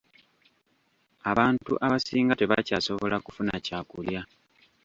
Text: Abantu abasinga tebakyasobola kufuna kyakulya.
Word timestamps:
Abantu 1.31 1.71
abasinga 1.85 2.33
tebakyasobola 2.39 3.15
kufuna 3.25 3.53
kyakulya. 3.65 4.21